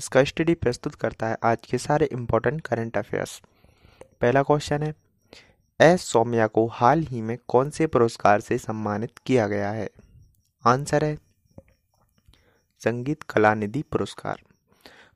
इसका 0.00 0.22
स्टडी 0.24 0.52
प्रस्तुत 0.54 0.94
करता 0.94 1.26
है 1.28 1.36
आज 1.44 1.66
के 1.70 1.78
सारे 1.78 2.06
इम्पोर्टेंट 2.12 2.60
करंट 2.60 2.96
अफेयर्स 2.96 3.40
पहला 4.20 4.42
क्वेश्चन 4.42 4.82
है, 4.82 4.94
एस 5.80 6.02
सौम्या 6.02 6.46
को 6.46 6.66
हाल 6.66 7.00
ही 7.00 7.20
में 7.22 7.36
कौन 7.48 7.70
से 7.70 7.86
पुरस्कार 7.86 8.40
से 8.40 8.58
सम्मानित 8.58 9.18
किया 9.26 9.46
गया 9.46 9.70
है? 9.70 9.88
आंसर 10.64 11.04
है, 11.04 11.16
संगीत 12.82 13.22
कला 13.22 13.52
निधि 13.54 13.82
पुरस्कार। 13.82 14.40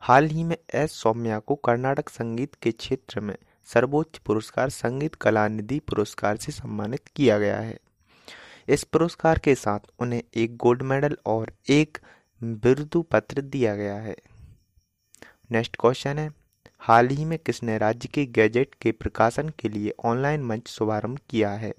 हाल 0.02 0.26
ही 0.26 0.44
में 0.44 0.56
एस 0.74 0.92
सौम्या 0.92 1.38
को 1.38 1.54
कर्नाटक 1.54 2.08
संगीत 2.08 2.54
के 2.54 2.72
क्षेत्र 2.72 3.20
में 3.20 3.36
सर्वोच्च 3.68 4.18
पुरस्कार 4.18 4.70
संगीत 4.70 5.14
कला 5.14 5.46
निधि 5.48 5.78
पुरस्कार 5.88 6.36
से 6.36 6.52
सम्मानित 6.52 7.08
किया 7.16 7.38
गया 7.38 7.56
है। 7.58 7.78
इस 8.68 8.84
पुरस्कार 8.84 9.38
के 9.38 9.54
साथ 9.54 9.90
उन्हें 9.98 10.22
एक 10.34 10.56
गोल्ड 10.56 10.82
मेडल 10.82 11.16
और 11.26 11.52
एक 11.70 11.98
बिरदु 12.42 13.02
पत्र 13.02 13.42
दिया 13.42 13.74
गया 13.76 13.96
है। 13.96 14.16
नेक्स्ट 15.54 15.76
क्वेश्चन 15.80 16.18
है। 16.18 16.32
हाल 16.78 17.08
ही 17.08 17.24
में 17.24 17.38
किसने 17.38 17.78
राज्य 17.78 18.08
के 18.08 18.26
गैजेट 18.26 18.74
के 18.82 18.92
प्रकाशन 18.92 19.48
के 19.48 19.68
लिए 19.68 19.92
ऑनलाइन 20.04 20.42
मंच 20.42 20.68
शुभारंभ 20.68 21.18
किया 21.30 21.50
है? 21.50 21.74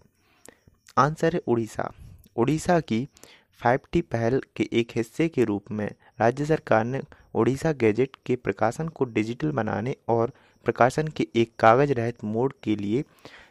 आंसर 0.97 1.33
है 1.33 1.41
उड़ीसा। 1.47 1.91
उड़ीसा 2.35 2.79
की 2.79 3.07
फाइव 3.63 3.79
टी 3.91 4.01
पहल 4.01 4.41
के 4.55 4.69
एक 4.73 4.91
हिस्से 4.95 5.27
के 5.29 5.43
रूप 5.43 5.71
में 5.71 5.91
राज्य 6.19 6.45
सरकार 6.45 6.85
ने 6.85 7.01
उड़ीसा 7.33 7.71
गैजेट 7.71 8.15
के 8.25 8.35
प्रकाशन 8.35 8.87
को 8.87 9.05
डिजिटल 9.05 9.51
बनाने 9.51 9.95
और 10.07 10.31
प्रकाशन 10.65 11.07
के 11.07 11.27
एक 11.35 11.51
कागज़ 11.59 11.93
रहित 11.93 12.23
मोड 12.23 12.53
के 12.63 12.75
लिए 12.75 13.03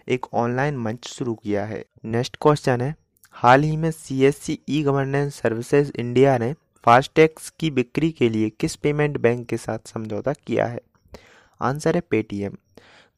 एक 0.09 0.35
ऑनलाइन 0.35 0.77
मंच 0.77 1.09
शुरू 1.09 1.35
किया 1.35 1.65
है। 1.65 1.85
नेक्स्ट 2.05 2.37
क्वेश्चन 2.41 2.81
है। 2.81 2.95
हाल 3.33 3.63
ही 3.63 3.77
में 3.77 3.91
C 3.91 4.25
S 4.25 4.37
C 4.37 4.59
E 4.69 4.83
governance 4.83 5.35
services 5.35 5.93
India 5.97 6.39
ने 6.39 6.55
फास्टैग्स 6.85 7.51
की 7.51 7.71
बिक्री 7.71 8.11
के 8.13 8.29
लिए 8.29 8.51
किस 8.51 8.77
पेमेंट 8.77 9.17
बैंक 9.19 9.47
के 9.47 9.57
साथ 9.57 9.79
समझौता 9.87 10.33
किया 10.33 10.67
है? 10.67 10.81
आंसर 11.61 11.95
है 11.95 12.01
पेटीएम। 12.01 12.57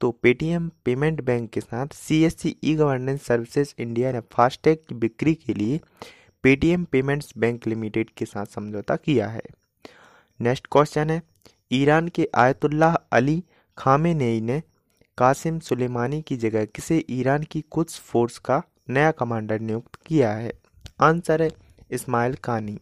तो 0.01 0.11
पेटीएम 0.11 0.71
पेमेंट 0.85 1.21
बैंक 1.21 1.51
के 1.51 1.61
साथ 1.61 1.87
C 1.95 2.23
S 2.25 2.39
C 2.39 2.57
E 2.65 2.75
governance 2.75 3.23
services 3.23 3.75
India 3.79 4.13
ने 4.13 4.21
फास्टैग 4.21 4.79
की 4.89 4.95
बिक्री 4.95 5.35
के 5.35 5.55
लिए 5.55 5.81
पेटीएम 6.43 6.85
पेमेंट्स 6.85 7.33
बैंक 7.39 7.67
लिमिटेड 7.67 8.11
के 8.11 8.25
साथ 8.25 8.47
समझौता 8.47 8.97
किया 8.97 9.29
है। 9.29 9.43
नेक्स्ट 10.41 10.67
क्वेश्चन 10.73 11.11
है, 11.11 11.23
ईरान 11.73 12.09
के 12.09 12.29
आयतुल्लाह 12.35 12.95
अली 12.95 13.45
खामेनेई 13.79 14.41
ने 14.41 14.63
कासिम 15.19 15.59
सुलेमानी 15.59 16.23
की 16.23 16.37
जगह 16.37 16.65
किसे 16.65 17.05
ईरान 17.11 17.43
की 17.43 17.61
कुछ 17.61 18.01
फोर्स 18.01 18.39
का 18.39 18.63
नया 18.91 19.11
कमांडर 19.11 19.61
नियुक्त 19.61 19.99
किया 20.07 20.33
है? 20.33 20.53
आंसर 21.01 21.43
है 21.43 21.51
इस्माइल 21.91 22.35
खानी। 22.35 22.79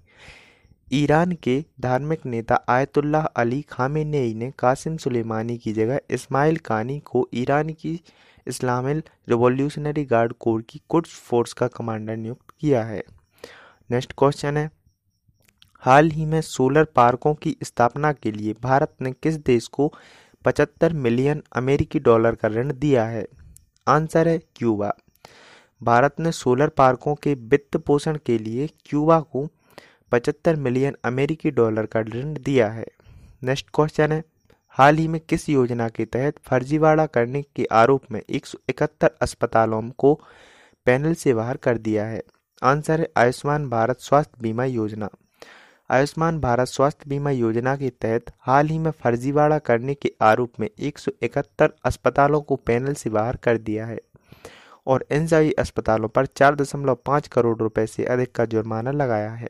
ईरान 0.95 1.33
के 1.33 1.65
धार्मिक 1.81 2.27
नेता 2.27 2.65
आयतुल्लाह 2.69 3.25
अली 3.25 3.61
खामेनेई 3.63 4.35
ने 4.35 4.53
कासिम 4.59 4.97
सुलेमानी 4.97 5.59
की 5.59 5.73
जगह 5.73 6.01
इस्माइल 6.11 6.57
कानी 6.57 6.99
को 7.01 7.29
ईरान 7.35 7.69
की 7.69 8.01
इस्लामिक 8.47 9.09
रिवॉल्यूशनरी 9.29 10.05
गार्ड 10.05 10.33
कोर 10.33 10.63
की 10.63 10.81
कुछ 10.89 11.09
फोर्स 11.09 11.53
का 11.53 11.67
कमांडर 11.69 12.17
नियुक्त 12.17 12.55
किया 12.61 12.85
है। 12.85 13.03
नेक्स्ट 13.91 14.13
क्वेश्चन 14.19 14.57
है, 14.57 14.71
हाल 15.79 16.11
ही 16.11 16.25
में 16.25 16.41
सोलर 16.41 16.85
पार्कों 16.85 17.35
की 17.35 17.57
स्थापना 17.63 18.13
के 18.13 18.33
लिए 18.33 18.55
भारत 18.63 18.95
ने 19.01 19.13
किस 19.13 19.35
देश 19.35 19.67
को 19.67 19.93
75 20.45 20.93
मिलियन 20.93 21.43
अमेरिकी 21.53 21.99
डॉलर 21.99 22.35
का 22.35 22.49
ऋण 22.49 22.73
दिया 22.73 23.05
है? 23.05 23.27
आंसर 23.89 24.29
है 24.29 24.39
क्यूबा। 24.39 24.95
भारत 25.83 26.21
ने 26.21 26.33
सोलर 26.33 26.69
पार्कों 26.69 27.15
के 27.15 27.35
वित्त 27.35 27.77
पोषण 27.77 28.19
के 28.27 28.39
लिए 28.39 28.67
क्यूबा 28.67 29.21
को 29.21 29.49
75 30.15 30.57
मिलियन 30.57 30.97
अमेरिकी 31.05 31.51
डॉलर 31.51 31.87
का 31.87 32.01
ऋण 32.01 32.35
दिया 32.35 32.69
है। 32.69 32.85
नेक्स्ट 33.43 33.67
क्वेश्चन 33.75 34.13
है, 34.13 34.25
हाल 34.69 34.97
ही 34.97 35.09
में 35.09 35.21
किस 35.21 35.49
योजना 35.49 35.89
के 35.89 36.05
तहत 36.05 36.35
फर्जीवाड़ा 36.45 37.07
करने 37.07 37.43
के 37.57 37.65
आरोप 37.73 38.03
में 38.11 38.21
एक 38.31 38.47
सौ 38.47 38.59
इकहत्तर 38.69 39.11
अस्पतालों 39.23 39.83
को 39.99 40.21
पैनल 40.87 41.15
से 41.15 41.35
बाहर 41.35 41.57
कर 41.57 41.79
दिया 41.79 42.05
है? 42.07 42.23
आंसर 42.63 43.01
है, 43.01 43.09
आयुष्मान 43.17 43.69
भारत 43.71 44.01
स्वास्थ्य 44.01 44.39
बीमा 44.41 44.65
योजना। 44.65 45.09
आयुष्मान 45.91 46.39
भारत 46.41 46.67
स्वास्थ्य 46.67 47.05
बीमा 47.09 47.31
योजना 47.31 47.77
के 47.77 47.91
तहत 47.91 48.33
हाल 48.41 48.69
ही 48.69 48.79
में 48.79 48.91
फर्जीवाड़ा 48.91 49.59
करने 49.59 49.95
के 49.95 50.13
आरोप 50.23 50.53
में 50.61 50.69
एक 50.79 50.99
सौ 50.99 51.13
इकहत्तर 51.23 51.73
अस्पतालों 51.85 52.41
को 52.41 52.57
पैनल 52.57 52.95
से 52.95 53.11
बाहर 53.11 53.37
कर 53.37 53.59
दिया 53.59 53.87
है 53.87 53.99
और 54.87 55.05
सभी 55.13 55.53
अस्पतालों 55.53 56.09
पर 56.09 56.27
चार 56.27 56.55
दशमलव 56.55 56.99
पाँच 57.07 57.29
करोड़ 57.29 57.59
रुपए 57.59 57.87
से 57.87 58.05
अधिक 58.05 58.33
का 58.33 58.45
जुर्माना 58.45 58.91
लगाया 58.91 59.31
है। 59.31 59.49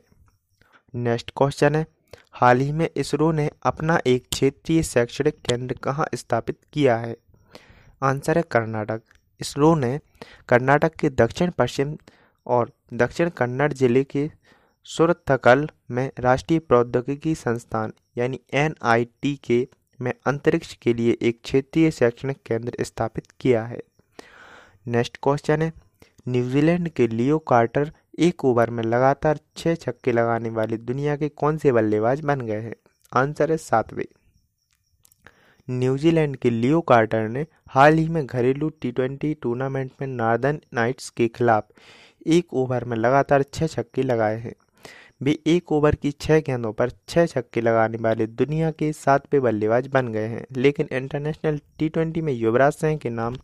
नेक्स्ट 0.95 1.31
क्वेश्चन 1.37 1.75
है। 1.75 1.85
हाल 2.33 2.59
ही 2.59 2.71
में 2.71 2.87
इसरो 2.97 3.31
ने 3.31 3.49
अपना 3.63 3.97
एक 4.07 4.27
क्षेत्रीय 4.31 4.81
शैक्षणिक 4.83 5.35
केंद्र 5.41 5.75
कहाँ 5.83 6.05
स्थापित 6.15 6.57
किया 6.73 6.95
है? 6.97 7.15
आंसर 8.01 8.37
है 8.37 8.43
कर्नाटक। 8.51 9.01
इसरो 9.41 9.73
ने 9.75 9.99
कर्नाटक 10.49 10.95
के 10.95 11.09
दक्षिण, 11.11 11.51
पश्चिम 11.57 11.95
और 12.45 12.71
दक्षिण 12.93 13.29
कन्नड़ 13.29 13.71
ज़िले 13.73 14.03
के 14.03 14.29
सुरथकल 14.87 15.67
में 15.91 16.09
राष्ट्रीय 16.19 16.59
प्रौद्योगिकी 16.59 17.35
संस्थान 17.35 17.93
यानी 18.17 18.39
एनआईटी 18.53 19.35
के 19.43 19.67
में 19.99 20.13
अंतरिक्ष 20.27 20.73
के 20.73 20.93
लिए 20.93 21.17
एक 21.21 21.41
क्षेत्रीय 21.43 21.91
शैक्षणिक 21.91 22.37
केंद्र 22.45 22.83
स्थापित 22.83 23.27
किया 23.39 23.63
है। 23.63 23.79
नेक्स्ट 24.87 25.17
क्वेश्चन 25.23 25.61
है, 25.61 25.71
न्यूजीलैंड 26.27 26.89
के 26.89 27.07
लियो 27.07 27.37
कार्टर 27.47 27.91
एक 28.19 28.45
ओवर 28.45 28.69
में 28.69 28.83
लगातार 28.83 29.39
छः 29.57 29.75
छक्के 29.75 30.11
लगाने 30.11 30.49
वाले 30.49 30.77
दुनिया 30.77 31.15
के 31.15 31.29
कौन 31.29 31.57
से 31.57 31.71
बल्लेबाज 31.71 32.21
बन 32.21 32.41
गए 32.41 32.59
हैं? 32.61 32.75
आंसर 33.11 33.51
है 33.51 33.57
सातवें। 33.57 34.05
न्यूजीलैंड 35.67 36.35
के 36.35 36.49
लियो 36.49 36.81
कार्टर 36.81 37.27
ने 37.27 37.45
हाल 37.69 37.93
ही 37.93 38.07
में 38.09 38.25
घरेलू 38.25 38.69
टी 38.81 38.91
ट्वेंटी 38.91 39.33
टूर्नामेंट 39.33 39.91
में 40.01 40.07
नॉर्दर्न 40.07 40.59
नाइट्स 40.73 41.09
के 41.09 41.27
खिलाफ 41.27 41.67
एक 42.27 42.53
ओवर 42.53 42.83
में 42.83 42.97
लगातार 42.97 43.43
छः 43.53 43.67
छक्के 43.67 44.03
लगाए 44.03 44.37
हैं। 44.37 44.53
वे 45.21 45.37
एक 45.47 45.71
ओवर 45.71 45.95
की 45.95 46.11
छः 46.11 46.39
गेंदों 46.39 46.73
पर 46.73 46.89
छः 47.09 47.25
छक्के 47.25 47.61
लगाने 47.61 47.97
वाले 47.97 48.27
दुनिया 48.27 48.71
के 48.71 48.91
सातवें 48.93 49.41
बल्लेबाज 49.41 49.87
बन 49.87 50.07
गए 50.07 50.27
हैं, 50.27 50.45
लेकिन 50.51 50.87
इंटरनेशनल 50.91 51.59
टी 51.79 51.89
ट्वेंटी 51.89 52.21
में 52.21 52.33
युवराज 52.33 52.73
सिंह 52.73 52.97
के 52.97 53.09
नाम 53.09 53.35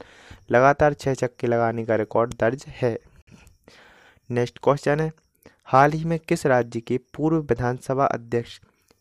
लगातार 0.51 0.93
छः 0.93 1.13
छक्के 1.13 1.47
लगाने 1.47 1.85
का 1.85 1.95
रिकॉर्ड 1.95 2.33
दर्ज 2.33 2.65
है। 2.67 2.97
नेक्स्ट 4.31 4.59
क्वेश्चन 4.63 4.99
है। 4.99 5.11
हाल 5.65 5.91
ही 5.91 6.05
में 6.05 6.17
किस 6.19 6.45
राज्य 6.45 6.79
के 6.79 6.97
पूर्व 7.13 7.37
विधानसभा 7.39 8.05
अध्यक्ष 8.05 8.59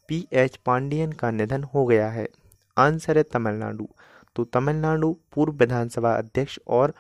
पी 0.09 0.17
एच 0.33 0.57
पांडियन 0.57 1.13
का 1.13 1.31
निधन 1.31 1.65
हो 1.65 1.85
गया 1.87 2.09
है? 2.11 2.27
आंसर 2.77 3.19
है 3.19 3.23
तमिलनाडु। 3.23 3.87
तो 4.37 4.45
तमिलनाडु 4.45 5.13
पूर्व 5.33 5.53
विधानसभा 5.53 6.15
अध्यक्ष 6.15 6.59
और 6.69 6.93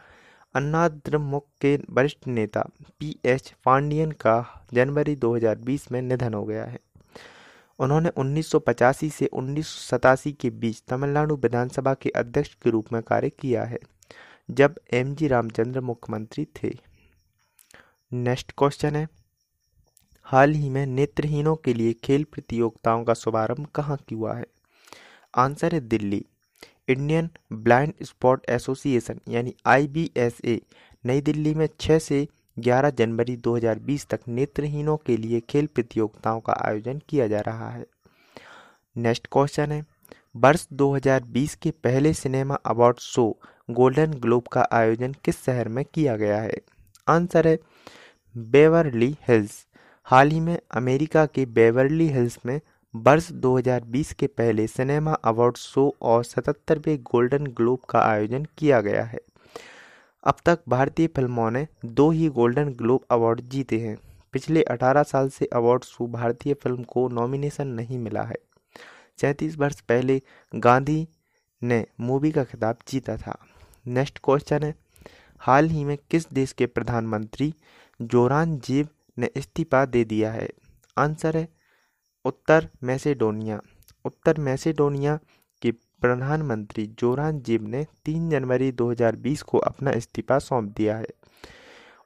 अन्नाद्रमुक 0.55 1.47
के 1.61 1.77
वरिष्ठ 1.91 2.27
नेता 2.27 2.63
पी 3.01 3.15
एच 3.25 3.53
पांडियन 3.65 4.11
का 4.11 4.67
जनवरी 4.75 5.15
2020 5.17 5.91
में 5.93 6.01
निधन 6.03 6.35
हो 6.35 6.45
गया 6.45 6.65
है। 6.65 6.79
उन्होंने 7.79 8.11
1985 8.17 9.11
से 9.11 9.27
उन्नीस 9.27 9.67
सौ 9.67 9.81
सतासी 9.89 10.33
के 10.33 10.51
बीच 10.51 10.83
तमिलनाडु 10.89 11.37
विधानसभा 11.37 11.95
के 11.95 12.11
अध्यक्ष 12.11 12.55
के 12.55 12.71
रूप 12.71 12.93
में 12.93 13.03
कार्य 13.03 13.31
किया 13.31 13.65
है, 13.65 13.79
जब 14.51 14.79
एम 14.93 15.15
जी 15.15 15.29
रामचंद्र 15.29 15.81
मुख्यमंत्री 15.81 16.45
थे। 16.57 16.73
नेक्स्ट 18.13 18.53
क्वेश्चन 18.59 18.97
है। 18.97 19.09
हाल 20.25 20.53
ही 20.53 20.71
में 20.71 20.87
नेत्रहीनों 20.87 21.57
के 21.57 21.75
लिए 21.75 21.93
खेल 21.93 22.25
प्रतियोगिताओं 22.25 23.05
का 23.05 23.15
शुभारंभ 23.15 23.67
कहाँ 23.67 23.99
हुआ 24.13 24.35
है? 24.35 24.45
आंसर 25.37 25.75
है 25.75 25.81
Delhi. 25.81 26.25
Indian 26.89 27.31
Blind 27.53 27.93
Sports 28.03 28.47
Association 28.49 29.21
यानी 29.29 29.55
आईबीएसए 29.67 30.61
नई 31.05 31.21
दिल्ली 31.21 31.55
में 31.55 31.69
6 31.81 31.99
से 31.99 32.29
11 32.59 32.91
जनवरी 32.91 33.37
2020 33.37 34.07
तक 34.07 34.21
नेत्रहीनों 34.29 34.97
के 34.97 35.17
लिए 35.17 35.41
खेल 35.41 35.67
प्रतियोगिताओं 35.67 36.41
का 36.41 36.53
आयोजन 36.53 37.01
किया 37.09 37.29
जा 37.29 37.41
रहा 37.41 37.71
है। 37.71 37.87
नेक्स्ट 38.97 39.29
क्वेश्चन 39.33 39.73
है। 39.73 39.87
वर्ष 40.37 40.67
2020 40.73 41.55
के 41.55 41.71
पहले 41.71 42.15
cinema 42.15 42.55
award 42.55 42.99
show 42.99 43.41
Golden 43.71 44.15
Globe 44.15 44.43
का 44.43 44.69
आयोजन 44.73 45.13
किस 45.13 45.45
शहर 45.45 45.69
में 45.69 45.85
किया 45.85 46.17
गया 46.17 46.43
है? 46.43 46.55
आंसर 47.09 47.49
है 47.49 47.59
बेवरली 48.37 49.17
हिल्स। 49.29 49.67
हाल 50.05 50.31
ही 50.31 50.41
में 50.41 50.59
अमेरिका 50.71 51.27
के 51.27 51.47
बेवरली 51.47 52.09
हिल्स 52.09 52.39
में 52.47 52.61
वर्ष 52.95 53.33
2020 53.33 54.13
के 54.13 54.27
पहले 54.27 54.67
सिनेमा 54.67 55.13
अवार्ड 55.13 55.57
शो 55.57 55.97
और 56.03 56.25
सतहत्तरवें 56.25 57.03
गोल्डन 57.03 57.47
ग्लोब 57.47 57.79
का 57.91 58.01
आयोजन 58.01 58.47
किया 58.59 58.81
गया 58.81 59.05
है। 59.05 59.19
अब 60.25 60.37
तक 60.47 60.59
भारतीय 60.69 61.07
फ़िल्मों 61.07 61.51
ने 61.51 61.67
दो 61.85 62.11
ही 62.11 62.29
गोल्डन 62.29 62.69
ग्लोब 62.69 63.05
अवार्ड 63.11 63.41
जीते 63.41 63.79
हैं। 63.79 63.99
पिछले 64.33 64.63
18 64.63 65.03
साल 65.03 65.29
से 65.29 65.47
अवार्ड 65.47 65.85
शो 65.85 66.07
भारतीय 66.07 66.55
फ़िल्म 66.55 66.83
को 66.83 67.09
नॉमिनेशन 67.09 67.67
नहीं 67.67 67.99
मिला 67.99 68.23
है। 68.23 68.37
सैंतीस 69.21 69.57
वर्ष 69.57 69.81
पहले 69.81 70.23
गांधी 70.55 71.09
ने 71.63 71.87
मूवी 72.01 72.31
का 72.31 72.45
खिताब 72.45 72.77
जीता 72.89 73.17
था। 73.17 73.39
नेक्स्ट 73.87 74.19
क्वेश्चन 74.25 74.63
है 74.63 74.75
हाल 75.41 75.69
ही 75.69 75.85
में 75.85 75.99
किस 76.11 76.33
देश 76.33 76.53
के 76.53 76.67
प्रधानमंत्री 76.67 77.55
जोरान 78.03 78.59
जीव 78.59 78.89
ने 79.19 79.31
इस्तीफा 79.37 79.85
दे 79.85 80.05
दिया 80.05 80.33
है? 80.33 80.49
आंसर 80.99 81.37
है 81.37 81.49
उत्तर 82.25 82.69
मैसेडोनिया। 82.83 83.61
उत्तर 84.05 84.39
मैसेडोनिया 84.39 85.19
के 85.63 85.71
प्रधानमंत्री 85.73 86.87
जोरान 86.87 87.41
जेब 87.41 87.69
ने 87.69 87.87
3 88.05 88.31
जनवरी 88.31 88.73
2020 88.73 89.43
को 89.43 89.59
अपना 89.59 89.91
इस्तीफा 89.91 90.39
सौंप 90.39 90.75
दिया 90.77 90.97
है। 90.97 91.07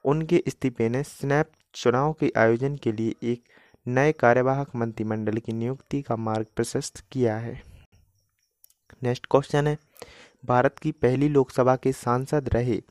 उनके 0.05 0.37
इस्तीफे 0.37 0.89
ने 0.89 1.03
स्नैप 1.03 1.51
चुनाव 1.73 2.13
के 2.13 2.31
आयोजन 2.37 2.75
के 2.75 2.91
लिए 2.91 3.15
एक 3.23 3.43
नए 3.87 4.11
कार्यवाहक 4.11 4.75
मंत्रिमंडल 4.75 5.37
की 5.37 5.53
नियुक्ति 5.53 6.01
का 6.01 6.15
मार्ग 6.15 6.45
प्रशस्त 6.55 7.03
किया 7.11 7.37
है। 7.37 7.63
नेक्स्ट 9.03 9.27
क्वेश्चन 9.31 9.67
है, 9.67 9.77
भारत 10.45 10.79
की 10.79 10.91
पहली 10.91 11.29
लोकसभा 11.29 11.75
के 11.75 11.91
सांसद 11.91 12.49
रहे 12.53 12.81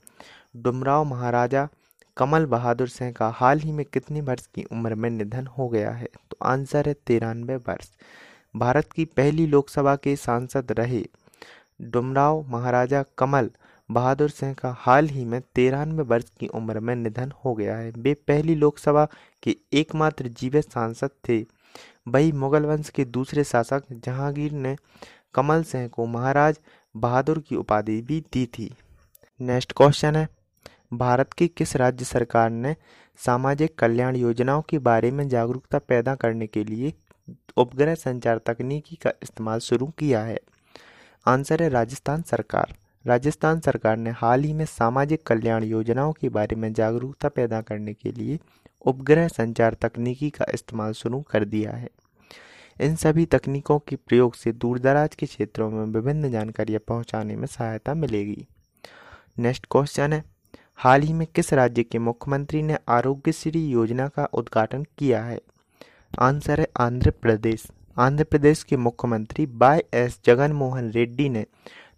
डुमराव 0.56 1.04
महाराजा 1.04 1.68
कमल 2.16 2.44
बहादुर 2.46 2.88
सिंह 2.88 3.12
का 3.12 3.28
हाल 3.28 3.60
ही 3.60 3.72
में 3.72 3.84
कितने 3.86 4.20
वर्ष 4.20 4.46
की 4.46 4.62
उम्र 4.62 4.94
में 4.94 5.10
निधन 5.10 5.46
हो 5.46 5.68
गया 5.68 5.90
है? 5.90 6.08
तो 6.30 6.36
आंसर 6.42 6.88
है 6.88 6.94
तिरानवे 7.06 7.56
वर्ष। 7.56 7.90
भारत 8.56 8.92
की 8.92 9.04
पहली 9.04 9.46
लोकसभा 9.46 9.96
के 9.96 10.16
सांसद 10.16 10.72
रहे 10.72 11.04
डुमराव 11.82 12.44
महाराजा 12.48 13.04
कमल 13.18 13.50
बहादुर 13.90 14.30
सिंह 14.30 14.54
का 14.54 14.74
हाल 14.78 15.08
ही 15.08 15.24
में 15.24 15.40
तिरानवे 15.54 16.02
वर्ष 16.02 16.24
की 16.40 16.46
उम्र 16.46 16.80
में 16.80 16.94
निधन 16.96 17.32
हो 17.44 17.54
गया 17.54 17.76
है। 17.76 17.90
वे 17.90 18.14
पहली 18.14 18.54
लोकसभा 18.54 19.08
के 19.42 19.56
एकमात्र 19.72 20.28
जीवित 20.28 20.72
सांसद 20.72 21.10
थे। 21.28 21.44
वही 22.08 22.32
मुगल 22.32 22.62
वंश 22.62 22.88
के 22.88 23.04
दूसरे 23.04 23.44
शासक 23.44 23.82
जहांगीर 23.92 24.52
ने 24.52 24.76
कमल 25.34 25.62
सिंह 25.62 25.88
को 25.88 26.06
महाराज 26.06 26.60
बहादुर 26.96 27.38
की 27.38 27.56
उपाधि 27.56 28.00
भी 28.02 28.20
दी 28.32 28.46
थी। 28.46 28.74
नेक्स्ट 29.40 29.72
क्वेश्चन 29.72 30.16
है 30.16 30.28
भारत 30.98 31.32
की 31.32 31.48
किस 31.48 31.76
राज्य 31.76 32.04
सरकार 32.04 32.50
ने 32.50 32.76
सामाजिक 33.16 33.78
कल्याण 33.78 34.16
योजनाओं 34.16 34.62
के 34.62 34.78
बारे 34.78 35.10
में 35.10 35.28
जागरूकता 35.28 35.78
पैदा 35.78 36.14
करने 36.14 36.46
के 36.46 36.64
लिए 36.64 36.92
उपग्रह 37.56 37.94
संचार 37.94 38.38
तकनीकी 38.38 38.96
का 38.96 39.10
इस्तेमाल 39.22 39.58
शुरू 39.58 39.86
किया 39.86 40.22
है? 40.22 40.38
आंसर 41.26 41.62
है 41.62 41.68
राजस्थान 41.68 42.22
सरकार। 42.22 42.74
राजस्थान 43.06 43.60
सरकार 43.60 43.96
ने 43.96 44.10
हाल 44.10 44.44
ही 44.44 44.52
में 44.52 44.64
सामाजिक 44.64 45.22
कल्याण 45.22 45.64
योजनाओं 45.64 46.12
के 46.12 46.28
बारे 46.28 46.56
में 46.56 46.72
जागरूकता 46.72 47.28
पैदा 47.28 47.60
करने 47.60 47.94
के 47.94 48.12
लिए 48.12 48.38
उपग्रह 48.86 49.28
संचार 49.28 49.74
तकनीकी 49.74 50.30
का 50.30 50.46
इस्तेमाल 50.54 50.92
शुरू 50.92 51.20
कर 51.20 51.44
दिया 51.44 51.72
है। 51.72 51.88
इन 52.80 52.96
सभी 52.96 53.26
तकनीकों 53.26 53.78
के 53.78 53.96
प्रयोग 53.96 54.34
से 54.34 54.52
दूरदराज 54.52 55.14
के 55.14 55.26
क्षेत्रों 55.26 55.70
में 55.70 55.84
विभिन्न 55.84 56.30
जानकारियाँ 56.30 56.80
पहुँचाने 56.88 57.36
में 57.36 57.46
सहायता 57.46 57.94
मिलेगी। 57.94 58.46
नेक्स्ट 59.38 59.66
क्वेश्चन 59.70 60.12
है 60.12 60.33
हाल 60.78 61.02
ही 61.02 61.12
में 61.12 61.26
किस 61.34 61.52
राज्य 61.52 61.82
के 61.82 61.98
मुख्यमंत्री 61.98 62.62
ने 62.62 62.76
आरोग्य 62.88 63.32
श्री 63.32 63.68
योजना 63.68 64.08
का 64.08 64.24
उद्घाटन 64.24 64.84
किया 64.98 65.22
है? 65.24 65.38
आंसर 66.20 66.60
है 66.60 66.66
आंध्र 66.80 67.10
प्रदेश। 67.10 67.66
आंध्र 67.98 68.24
प्रदेश 68.24 68.62
के 68.62 68.76
मुख्यमंत्री 68.76 69.46
वाई 69.46 69.80
एस 69.94 70.18
जगन 70.24 70.52
मोहन 70.52 70.90
रेड्डी 70.90 71.28
ने 71.28 71.46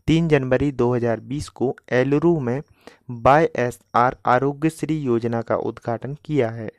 3 0.06 0.28
जनवरी 0.28 0.72
2020 0.72 1.48
को 1.48 1.76
एलुरु 1.92 2.40
में 2.40 2.62
वाई 3.10 3.48
एस 3.56 3.80
आर 3.94 4.16
आरोग्यश्री 4.26 4.98
योजना 4.98 5.42
का 5.42 5.56
उद्घाटन 5.56 6.16
किया 6.24 6.50
है। 6.50 6.70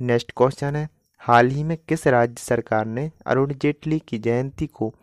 नेक्स्ट 0.00 0.32
क्वेश्चन 0.36 0.76
है, 0.76 0.88
हाल 1.18 1.48
ही 1.48 1.64
में 1.64 1.78
किस 1.88 2.06
राज्य 2.06 2.34
सरकार 2.38 2.86
ने 2.86 3.10
अरुण 3.26 3.54
जेटली 3.54 3.98
की 3.98 4.18
जयंती 4.18 4.66
को 4.66 4.94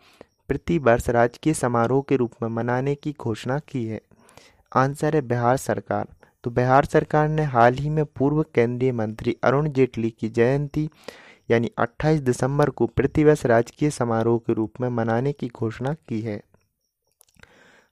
प्रति 0.48 0.78
वर्ष 0.78 1.08
राजकीय 1.08 1.54
समारोह 1.54 2.04
के 2.08 2.16
रूप 2.16 2.32
में 2.42 2.48
मनाने 2.48 2.94
की 2.94 3.14
घोषणा 3.20 3.58
की 3.58 3.84
है? 3.86 4.00
आंसर 4.74 5.16
है 5.16 5.20
बिहार 5.22 5.56
सरकार। 5.58 6.06
तो 6.44 6.50
बिहार 6.50 6.84
सरकार 6.84 7.28
ने 7.28 7.42
हाल 7.44 7.74
ही 7.74 7.90
में 7.90 8.04
पूर्व 8.08 8.42
केंद्रीय 8.54 8.92
मंत्री 8.92 9.36
अरुण 9.44 9.68
जेटली 9.68 10.10
की 10.10 10.28
जयंती, 10.30 10.88
यानी 11.50 11.70
28 11.78 12.20
दिसंबर 12.20 12.70
को 12.70 12.86
प्रतिवर्ष 12.86 13.44
राजकीय 13.46 13.90
समारोह 13.90 14.38
के 14.38 14.52
रूप 14.52 14.80
में 14.80 14.88
मनाने 14.88 15.32
की 15.32 15.50
घोषणा 15.50 15.92
की 16.08 16.20
है। 16.20 16.40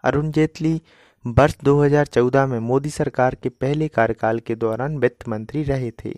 अरुण 0.05 0.31
जेटली 0.31 0.81
वर्ष 1.25 1.57
2014 1.65 2.47
में 2.47 2.59
मोदी 2.61 2.91
सरकार 2.91 3.35
के 3.35 3.49
पहले 3.51 3.89
कार्यकाल 3.91 4.39
के 4.41 4.55
दौरान 4.57 4.97
वित्त 4.99 5.29
मंत्री 5.29 5.63
रहे 5.65 5.91
थे। 6.05 6.15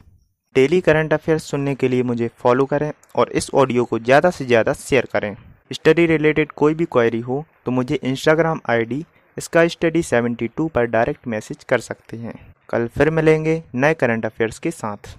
डेली 0.56 0.80
करंट 0.80 1.12
अफेयर्स 1.12 1.44
सुनने 1.44 1.74
के 1.74 1.88
लिए 1.88 2.02
मुझे 2.02 2.30
फॉलो 2.38 2.64
करें 2.66 2.92
और 3.16 3.30
इस 3.32 3.50
ऑडियो 3.54 3.84
को 3.84 3.98
ज़्यादा 3.98 4.30
से 4.30 4.44
ज़्यादा 4.44 4.72
शेयर 4.74 5.08
करें। 5.12 5.34
स्टडी 5.70 6.06
रिलेटेड 6.06 6.52
कोई 6.52 6.74
भी 6.74 6.84
क्वेरी 6.86 7.20
हो 7.20 7.44
तो 7.66 7.70
मुझे 7.70 7.94
इंस्टाग्राम 7.94 8.60
आईडी 8.70 9.04
इसका 9.38 9.66
स्टडी 9.68 10.02
72 10.02 10.68
पर 10.68 10.84
डायरेक्ट 10.84 11.26
मैसेज 11.26 11.64
कर 11.64 11.80
सकते 11.80 12.16
हैं। 12.16 12.34
कल 12.68 12.86
फिर 12.86 13.10
मिलेंगे 13.10 13.62
नए 13.74 13.94
करंट 13.94 14.26
अफेयर्स 14.26 14.58
के 14.58 14.70
साथ। 14.70 15.16